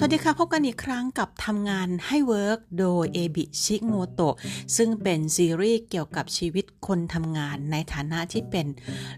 [0.00, 4.36] สวัสดีค่ะ พบกันอีกครั้งกับทำงานให้ work โดยเอบิชิโมโตะ
[4.76, 8.66] ซึ่งเป็นซีรีส์เกี่ยวกับชีวิตคนทำงานในฐานะที่เป็น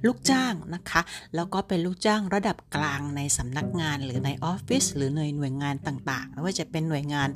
[0.06, 1.01] ลูกจ้างนะคะ
[1.35, 7.28] แล้วก็เป็นลูกจ้างระดับกลางในสำนักงานหรือในออฟฟิศหรือในหน่วยงานต่างๆไม่ว่าจะเป็นหน่วยงาน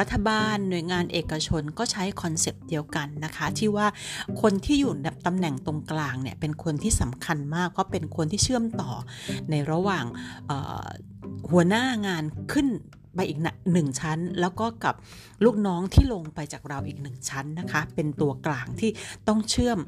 [0.00, 3.86] รัฐบาล หน่วยงานเอกชนก็ใช้ concept เดียวกันนะคะ ที่ว่า
[4.40, 4.92] คนที่อยู่
[5.26, 8.92] ตำแหน่งตรงกลางเนี่ยเป็นคนที่สำคัญมาก เพราะเป็นคนที่เชื่อมต่อ
[9.50, 10.04] ในระหว่าง
[11.50, 12.68] หัวหน้างานขึ้น
[13.16, 13.40] ไปอีก
[13.72, 14.94] หนึ่งชั้น แล้วก็กับ
[15.44, 18.90] ลูกน้องที่ลงไปจากเราอีกหนึ่งชั้นนะคะ เป็นตัวกลางที่
[19.28, 19.78] ต้องเชื่อม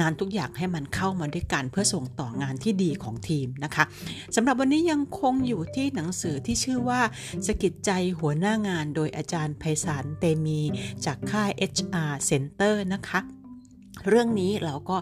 [0.00, 3.84] งานทุกอย่างให้มันเข้ามาด้วยกันเพื่อส่งต่องานที่ดีของทีมนะคะ
[4.36, 7.00] สำหรับวันนี้ยังคงอยู่ที่หนังสือที่ชื่อว่า
[7.46, 10.60] สกิจใจหัวหน้างานโดยอาจารย์ไพศาลเตมี
[11.04, 13.20] จากค่าย HR Center นะคะ
[14.08, 14.96] เรื่องนี้เราก็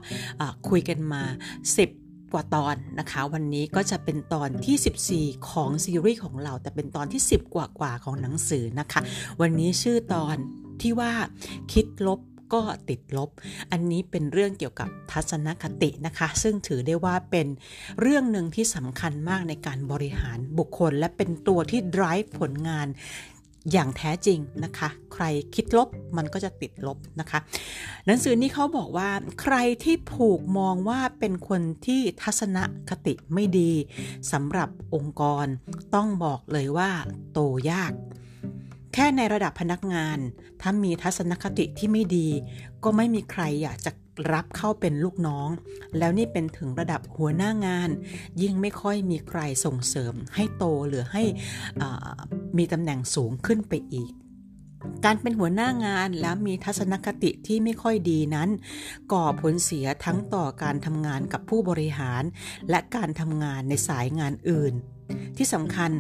[0.69, 1.23] คุยกันมา
[1.67, 2.00] 10
[2.33, 9.01] กว่าตอนนะคะ วันนี้ก็จะเป็นตอนที่ 14 ของซีรีส์ของเรา แต่เป็นตอนที่ 10 กว่ากว่าของหนังสือนะคะ
[9.41, 10.37] วันนี้ชื่อตอน
[10.81, 11.13] ที่ว่า
[11.73, 12.21] คิดลบ
[12.53, 13.31] ก็ติดลบ
[13.73, 17.47] อันนี้เป็นเรื่องเกี่ยวกับทัศนคตินะคะ ซึ่งถือได้ว่าเป็น
[18.01, 22.87] เรื่องหนึ่งที่สำคัญมากในการบริหารบุคคล และเป็นตัวที่ drive ผลงาน
[23.73, 27.39] อย่างแท้จริงนะคะ ใครคิดลบมันก็จะติดลบนะคะ
[28.07, 32.59] หนังสือนี้เขาบอกว่าใครที่ผูกมองว่าเป็นคนที่ทัศน
[32.91, 33.73] คติไม่ดี
[34.33, 35.47] สำหรับองค์กร
[35.95, 36.91] ต้องบอกเลยว่า
[37.33, 37.39] โต
[37.71, 37.93] ยาก
[38.95, 40.19] แค่ในระดับพนักงาน
[40.61, 42.29] ถ้ามีทัศนคติที่ไม่ดี
[42.85, 43.93] ก็ไม่มีใครอยากจะ
[44.33, 45.49] รับเข้าเป็นลูกน้อง
[45.99, 47.91] แล้วนี่เป็นถึงระดับหัวหน้างาน
[48.43, 51.23] ยิ่งไม่ค่อยมีใครส่งเสริมให้โตหรือให้
[52.59, 54.13] มีตำแหน่งสูงขึ้นไปอีก
[55.05, 58.49] การเป็นหัวหน้างานแล้วมีทัศนคติที่ไม่ค่อยดีนั้น
[59.13, 62.23] ก่อผลเสียทั้งต่อการทำงานกับผู้บริหาร
[62.71, 64.75] และการทำงานในสายงานอื่น
[65.37, 65.91] ที่สำคัญ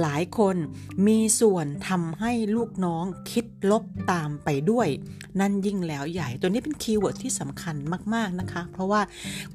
[0.00, 0.56] หลายคน
[1.06, 4.88] มีส่วนทำให้ลูกน้องคิดลบตามไปด้วย
[5.40, 7.76] นั่นยิ่งแล้วใหญ่ ตัวนี้เป็น keyword ที่สำคัญ
[8.14, 9.00] มากๆนะคะ เพราะว่า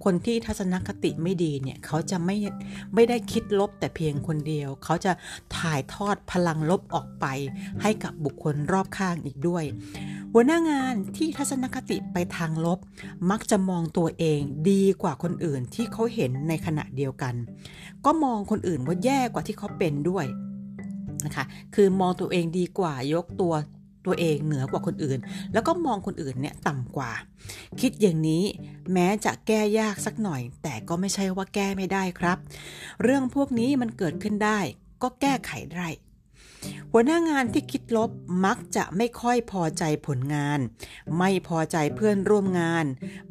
[0.03, 2.35] คนที่ทัศนคติไม่ดีเนี่ย เขาจะไม่
[2.93, 5.11] ไม่ได้คิดลบแต่เพียงคนเดียว เขาจะ
[5.57, 7.25] ถ่ายทอดพลังลบออกไป
[7.81, 9.63] ให้กับบุคคลรอบข้างอีกด้วย
[10.35, 12.79] หัวหน้างานที่ทัศนคติไปทางลบ
[13.29, 17.35] มักจะมองตัวเองดีกว่าคนอื่นที่เขาเห็นในขณะเดียวกัน
[18.05, 20.25] ก็มองคนอื่นว่าแย่กว่าที่เขาเป็นด้วย
[21.25, 21.45] นะคะ
[21.75, 23.53] คือมองตัวเองดีกว่ายกตัว
[24.05, 25.19] ตัวเองเหนือกว่าคนอื่น
[25.53, 27.11] แล้วก็มองคนอื่นเนี่ยต่ำกว่า
[27.81, 28.43] คิดอย่างนี้
[28.93, 32.37] แม้จะแก้ยากสักหน่อย แต่ก็ไม่ใช่ว่าแก้ไม่ได้ครับ
[33.03, 34.59] เรื่องพวกนี้มันเกิดขึ้นได้
[35.03, 35.87] ก็แก้ไขได้
[36.91, 38.09] หัวหน้างานที่คิดลบ
[38.45, 40.59] มักจะไม่ค่อยพอใจผลงาน
[41.19, 42.85] ไม่พอใจเพื่อนร่วมงาน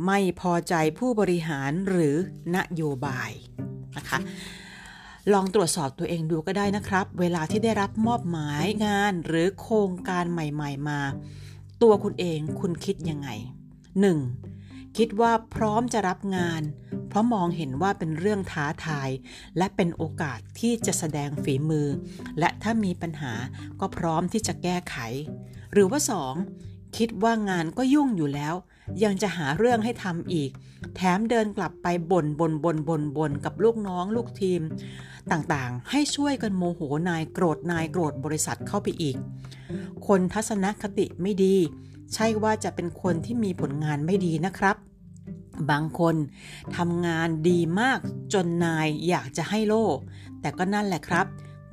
[0.06, 2.14] ไม่พอใจผู้บริหารหรือ
[2.56, 3.30] นโยบาย
[3.96, 4.18] นะคะ
[5.32, 11.00] ลองตรวจสอบตัวเองดูก็ได้นะครับ เวลาที่ได้รับมอบหมายงานหรือโครงการใหม่ ๆ มา
[11.82, 13.28] ตัวคุณเองคุณคิดยังไง
[14.02, 14.61] 1.
[14.96, 16.62] คิดว่าพร้อมจะรับงาน
[17.08, 19.10] เพราะมองเห็นว่าเป็นเรื่องท้าทาย
[19.58, 21.88] และเป็นโอกาสที่จะแสดงฝีมือ
[22.38, 23.32] และถ้ามีปัญหา
[23.80, 24.96] ก็พร้อมที่จะแก้ไข
[25.72, 26.00] หรือว่า
[26.48, 26.96] 2.
[26.96, 28.54] คิดว่างานก็ยุ่งอยู่แล้ว
[29.02, 30.50] ยังจะหาเรื่องให้ทำอีก
[30.94, 34.62] แถมเดินกลับไปบน่นบนบนบนบนกับลูกน้องลูกทีม
[35.32, 39.16] ต่างๆ ให้ช่วยกันโมโหนายโกรธนายโกรธบริษัทเข้าไปอีก
[40.06, 41.56] คนทัศนคติไม่ดี
[42.14, 44.76] ใช่ว่าจะเป็นคนที่มีผลงานไม่ดีนะครับ
[45.70, 46.16] บางคน
[46.76, 47.98] ทำงานดีมาก
[48.32, 49.86] จนนายอยากจะให้โล่
[50.40, 51.26] แต่ก็นั่นแหละครับ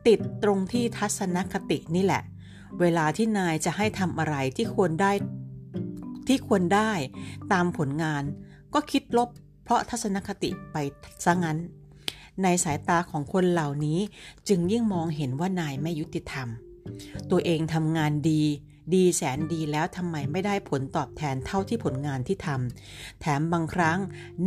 [0.08, 2.24] ติดตรงที่ทัศนคตินี่แหละ
[2.80, 5.12] เวลาที่นายจะให้ทำอะไรที่ควรได้
[6.28, 6.92] ที่ควรได้
[7.54, 8.24] ตามผลงาน
[8.74, 9.30] ก็คิดลบ
[9.64, 10.78] เพราะทัศนคติไป
[11.26, 11.58] ซะงั้น
[12.44, 14.00] ในสายตาของคนเหล่านี้
[14.48, 16.48] จึงยิ่งมองเห็นว่านายไม่ยุติธรรม
[17.32, 18.44] ตัวเองทำงานดี
[18.94, 24.00] ดีแสนดีแล้วทำไมไม่ได้ผลตอบแทนเท่าที่ผลงานที่ทำแถมบางครั้ง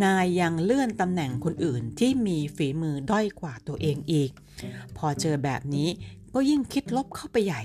[0.04, 4.30] นายยังเลื่อนตำแหน่งคนอื่นที่มีฝีมือด้อยกว่าตัวเองอีก
[4.96, 5.88] พอเจอแบบนี้
[6.34, 7.62] ก็ยิ่งคิดลบเข้าไปใหญ่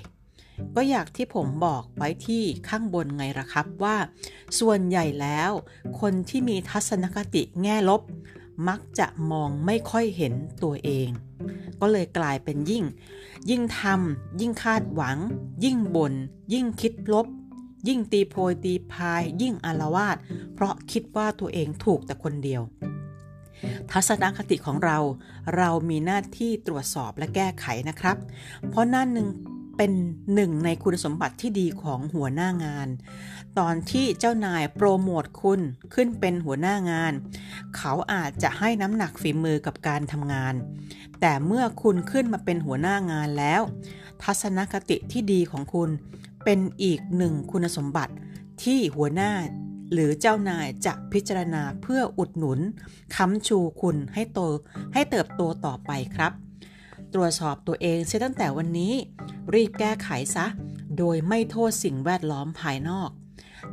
[0.76, 3.98] ก็อยากที่ผมบอกไว้ที่ข้างบนไงละครับว่า
[4.60, 5.52] ส่วนใหญ่แล้ว
[6.00, 8.02] คนที่มีทัศนคติแง่ลบ
[8.68, 11.10] มักจะมองไม่ค่อยเห็นตัวเอง
[11.80, 12.86] ก็เลยกลายเป็นยิ่ง
[13.50, 15.18] ยิ่งทำยิ่งคาดหวัง
[15.64, 16.14] ยิ่งบน่น
[16.54, 17.28] ยิ่งคิดลบ
[17.88, 20.18] ยิ่งตีโพยตีพาย ยิ่งอารวาส
[20.54, 22.62] เพราะคิดว่าตัวเองถูกแต่คนเดียว
[23.92, 24.98] ทัศนคติของเรา
[25.58, 28.18] เรามีหน้าที่ตรวจสอบและแก้ไขนะครับ
[28.70, 29.28] เพราะนั่นหนึ่ง
[29.78, 29.92] เป็น
[30.34, 32.88] หนึ่งในคุณสมบัติที่ดีของหัวหน้างาน
[33.60, 35.62] ตอนที่เจ้านายโปรโมทคุณ
[35.94, 37.14] ขึ้นเป็นหัวหน้างาน
[37.78, 40.54] เขาอาจจะให้น้ำหนักฝีมือกับการทำงาน
[41.22, 43.62] แต่เมื่อคุณขึ้นมาเป็นหัวหน้างานแล้ว
[44.24, 45.90] ทัศนคติที่ดีของคุณ
[46.46, 48.14] เป็นอีกหนึ่งคุณสมบัติ
[48.64, 49.32] ที่หัวหน้า
[49.94, 52.60] หรือเจ้านายจะพิจารณาเพื่ออุดหนุน
[53.16, 54.40] ค้ำชูคุณให้โต
[54.94, 56.32] ให้เติบโตต่อไปครับ
[57.18, 58.94] รวจสอบตัวเองเสียตั้งแต่วันนี้
[59.54, 60.46] รีบแก้ไขซะ
[60.98, 63.10] โดยไม่โทษสิ่งแวดล้อมภายนอก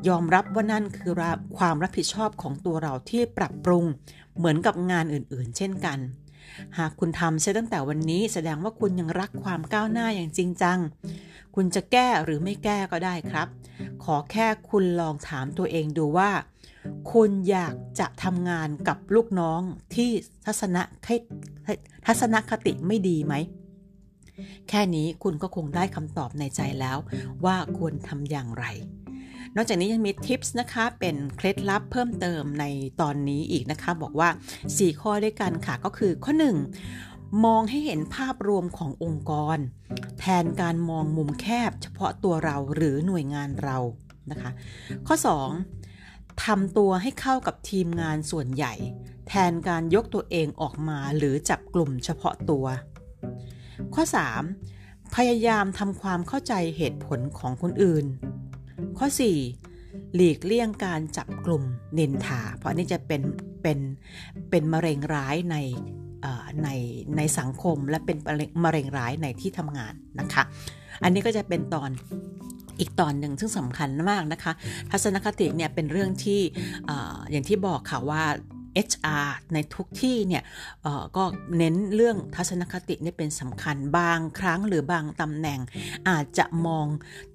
[0.08, 1.12] ยอมรับว่านั่นคือ
[1.58, 3.84] ความรับผิดชอบของตัวเราที่ปรับปรุง
[4.36, 5.98] เหมือนกับงานอื่นๆ เช่นกัน
[6.78, 10.78] หากคุณทำเสียตั้งแต่วันนี้แสดงว่าคุณยังรักความก้าวหน้าอย่างจริงจัง
[11.54, 13.48] คุณจะแก้หรือไม่แก้ก็ได้ครับ
[14.04, 16.30] ขอแค่คุณลองถามตัวเองดูว่า
[17.12, 19.60] คุณอยากจะทำงานกับลูกน้อง
[19.94, 20.10] ที่
[20.46, 20.76] ทัศน
[22.06, 23.34] ทัศนคติไม่ดีไหม
[24.68, 26.98] แค่นี้คุณก็คงได้คำตอบในใจแล้ว
[27.44, 28.64] ว่าควรทำอย่างไร
[29.56, 32.64] นอกจากนี้ยังมีทิปส์นะคะ เป็นเคล็ดลับเพิ่มเติมใน
[33.00, 34.28] ตอนนี้อีกนะคะ บอกว่า
[34.64, 36.32] 4 ข้อด้วยกันค่ะก็คือข้อ
[36.88, 39.58] 1 มองให้เห็นภาพรวมขององค์กร
[40.20, 43.78] แทนการมองมุมแคบเฉพาะตัวเราหรือหน่วยงานเรา
[44.30, 44.50] นะคะ
[45.06, 45.83] ข้อ 2
[46.44, 48.74] ทำตัวให้เข้ากับทีมงานส่วนใหญ่
[49.28, 52.66] แทนการยกตัวเองออกมาหรือจับกลุ่มเฉพาะตัว
[53.94, 54.02] ข้อ
[54.58, 55.14] 3.
[55.16, 58.06] พยายามทำความเข้าใจเหตุผลของคนอื่น
[58.98, 59.06] ข้อ
[59.60, 60.14] 4.
[60.14, 61.62] หลีกเลี่ยงการจับกลุ่ม
[61.94, 63.22] เนินทา เพราะนี่จะเป็น
[63.62, 63.78] เป็น
[64.50, 65.56] เป็นมะเร็งร้ายใน
[66.62, 66.68] ใน
[67.16, 68.16] ในสังคมและเป็น
[68.64, 70.42] มะเร็งร้ายในที่ทำงานนะคะ
[71.02, 71.90] อันนี้ก็จะเป็นตอน
[72.78, 74.52] อีกตอนหนึ่งซึ่งสำคัญมากนะคะ
[74.90, 76.40] ทัศนคติเนี่ยเป็นเรื่องที่
[76.88, 76.90] อ
[77.30, 78.24] อย่างที่บอกค่ะว่า
[78.88, 80.42] HR ในทุกที่เนี่ย
[81.16, 81.24] ก็
[81.58, 85.60] เน้นเรื่องทัศนคตินี่เป็นสำคัญบางครั้งหรือบางตำแหน่ง
[86.08, 86.86] อาจจะมอง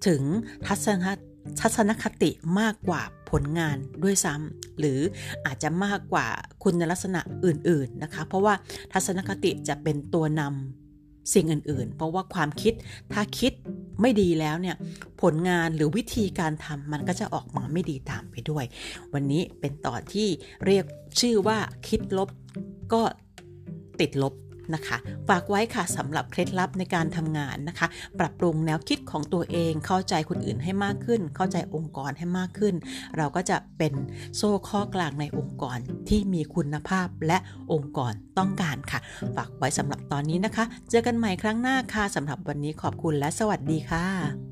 [0.07, 0.21] ถึง
[0.67, 1.05] ทัศน
[1.61, 4.99] ทัศนคติมากกว่าผลงานด้วยซ้ำหรือ
[5.45, 6.27] อาจจะมากกว่า
[6.63, 8.53] คุณลักษณะอื่นๆนะคะ เพราะว่า
[8.93, 10.88] ทัศนคติจะเป็นตัวนำ
[11.33, 12.73] สิ่งอื่นๆ เพราะว่าความคิด
[13.13, 13.51] ถ้าคิด
[14.01, 14.75] ไม่ดีแล้วเนี่ย
[15.21, 18.65] ผลงานหรือวิธีการทำมันก็จะออกมาไม่ดีตามไปด้วย
[19.13, 20.27] วันนี้เป็นตอนที่
[20.65, 20.85] เรียก
[21.19, 22.29] ชื่อว่าคิดลบ
[22.93, 23.01] ก็
[23.99, 24.33] ติดลบ
[24.75, 24.97] นะคะ
[25.29, 27.87] ฝากไว้ค่ะสำหรับเคล็ดลับในการทำงานนะคะ
[28.19, 32.75] ปรับปรุงแนวคิดของตัวเอง เข้าใจคนอื่นให้มากขึ้น เข้าใจองค์กรให้มากขึ้น
[33.17, 33.93] เราก็จะเป็น
[34.37, 35.77] โซ่ข้อกลางในองค์กร
[36.09, 37.37] ที่มีคุณภาพและ
[37.73, 38.99] องค์กรต้องการค่ะ
[39.35, 44.48] ฝากไว้สำหรับตอนนี้นะคะ เจอกันใหม่ครั้งหน้าค่ะสำหรับวันนี้ขอบคุณและสวัสดีค่ะ